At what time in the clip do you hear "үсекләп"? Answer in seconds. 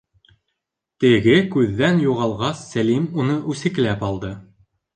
3.55-4.11